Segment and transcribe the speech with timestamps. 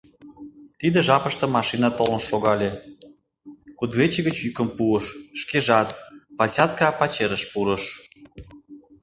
[0.79, 2.71] Тиде жапыште машина толын шогале,
[3.77, 5.05] кудывече гыч йӱкым пуыш,
[5.39, 5.89] шкежат,
[6.37, 7.83] Васятка, пачерыш пурыш.